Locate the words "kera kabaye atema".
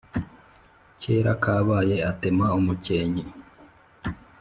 1.01-2.45